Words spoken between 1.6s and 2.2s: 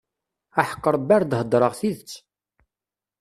tidet.